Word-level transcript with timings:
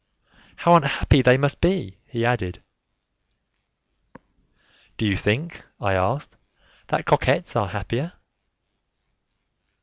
"How 0.55 0.75
unhappy 0.75 1.21
they 1.21 1.37
must 1.37 1.61
be!" 1.61 1.99
he 2.07 2.25
added. 2.25 2.63
"Do 4.97 5.05
you 5.05 5.15
think," 5.15 5.63
I 5.79 5.93
asked, 5.93 6.37
"that 6.87 7.05
coquettes 7.05 7.55
are 7.55 7.67
happier?" 7.67 8.13